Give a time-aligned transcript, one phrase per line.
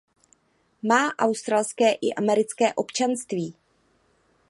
[0.83, 3.55] Má australské i americké občanství.